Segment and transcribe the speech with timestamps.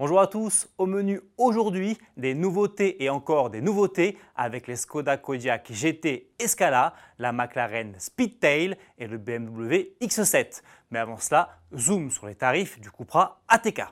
[0.00, 5.16] Bonjour à tous, au menu aujourd'hui des nouveautés et encore des nouveautés avec les Skoda
[5.16, 10.62] Kodiaq GT et Scala, la McLaren Speedtail et le BMW X7.
[10.92, 13.82] Mais avant cela, zoom sur les tarifs du Cupra ATK.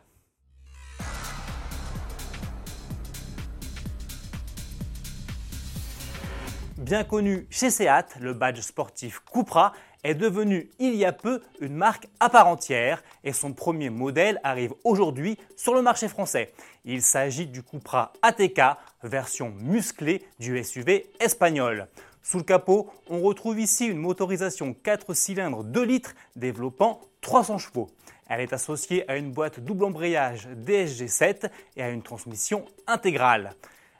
[6.78, 9.72] Bien connu chez Seat, le badge sportif Cupra
[10.04, 14.40] est devenu il y a peu une marque à part entière et son premier modèle
[14.44, 16.52] arrive aujourd'hui sur le marché français.
[16.84, 18.60] Il s'agit du Cupra ATK,
[19.02, 21.88] version musclée du SUV espagnol.
[22.22, 27.88] Sous le capot, on retrouve ici une motorisation 4 cylindres 2 litres développant 300 chevaux.
[28.28, 33.54] Elle est associée à une boîte double embrayage DSG7 et à une transmission intégrale.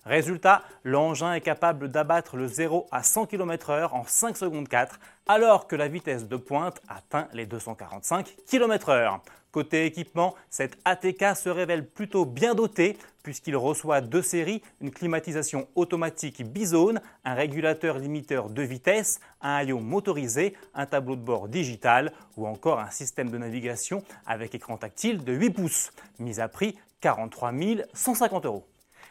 [0.06, 5.66] Résultat, l'engin est capable d'abattre le 0 à 100 km/h en 5 secondes 4, alors
[5.66, 9.19] que la vitesse de pointe atteint les 245 km/h.
[9.50, 15.67] Côté équipement, cette ATK se révèle plutôt bien doté puisqu'il reçoit deux séries, une climatisation
[15.75, 22.12] automatique bizone, un régulateur limiteur de vitesse, un haillon motorisé, un tableau de bord digital
[22.36, 25.91] ou encore un système de navigation avec écran tactile de 8 pouces.
[26.20, 27.50] Mise à prix 43
[27.95, 28.64] 150 euros.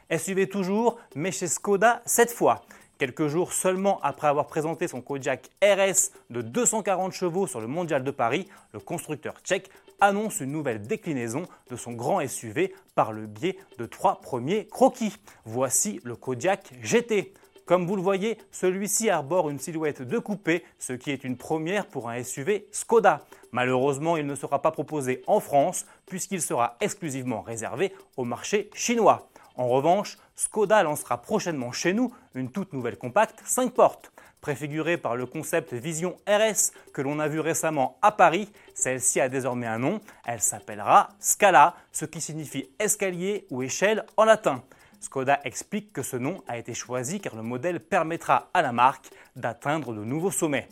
[0.09, 2.61] SUV toujours, mais chez Skoda cette fois.
[2.97, 8.03] Quelques jours seulement après avoir présenté son Kodiaq RS de 240 chevaux sur le Mondial
[8.03, 13.25] de Paris, le constructeur tchèque annonce une nouvelle déclinaison de son grand SUV par le
[13.25, 15.17] biais de trois premiers croquis.
[15.43, 17.33] Voici le Kodiaq GT.
[17.65, 21.87] Comme vous le voyez, celui-ci arbore une silhouette de coupé, ce qui est une première
[21.87, 23.25] pour un SUV Skoda.
[23.51, 29.27] Malheureusement, il ne sera pas proposé en France puisqu'il sera exclusivement réservé au marché chinois.
[29.57, 34.11] En revanche, Skoda lancera prochainement chez nous une toute nouvelle compacte 5 portes.
[34.41, 39.29] Préfigurée par le concept Vision RS que l'on a vu récemment à Paris, celle-ci a
[39.29, 44.61] désormais un nom, elle s'appellera Scala, ce qui signifie escalier ou échelle en latin.
[44.99, 49.09] Skoda explique que ce nom a été choisi car le modèle permettra à la marque
[49.35, 50.67] d'atteindre de nouveaux sommets.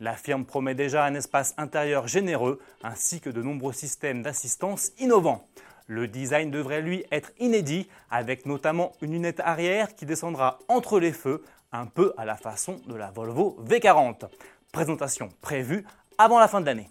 [0.00, 5.46] La firme promet déjà un espace intérieur généreux ainsi que de nombreux systèmes d'assistance innovants.
[5.92, 11.12] Le design devrait lui être inédit, avec notamment une lunette arrière qui descendra entre les
[11.12, 14.24] feux, un peu à la façon de la Volvo V40.
[14.72, 15.84] Présentation prévue
[16.16, 16.88] avant la fin de l'année.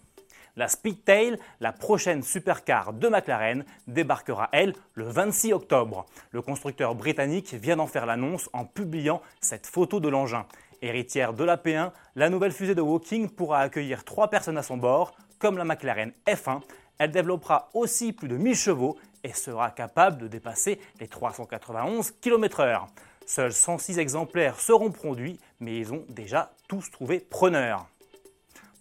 [0.55, 6.05] La Speedtail, la prochaine supercar de McLaren, débarquera elle le 26 octobre.
[6.29, 10.45] Le constructeur britannique vient d'en faire l'annonce en publiant cette photo de l'engin.
[10.83, 14.77] Héritière de la P1, la nouvelle fusée de Woking pourra accueillir trois personnes à son
[14.77, 16.61] bord, comme la McLaren F1,
[17.01, 22.85] elle développera aussi plus de 1000 chevaux et sera capable de dépasser les 391 km/h.
[23.25, 27.87] Seuls 106 exemplaires seront produits, mais ils ont déjà tous trouvé preneur.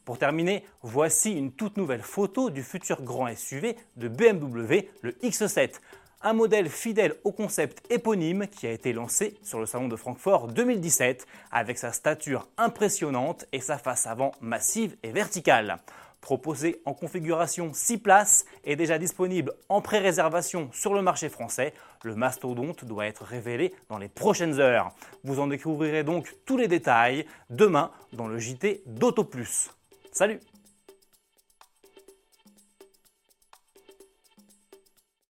[0.05, 5.81] Pour terminer, voici une toute nouvelle photo du futur grand SUV de BMW, le X7,
[6.21, 10.49] un modèle fidèle au concept éponyme qui a été lancé sur le salon de Francfort
[10.49, 15.79] 2017 avec sa stature impressionnante et sa face avant massive et verticale
[16.21, 21.73] proposé en configuration 6 places et déjà disponible en pré-réservation sur le marché français.
[22.05, 24.95] Le mastodonte doit être révélé dans les prochaines heures.
[25.25, 29.71] Vous en découvrirez donc tous les détails demain dans le JT d'AutoPlus.
[30.13, 30.41] Salut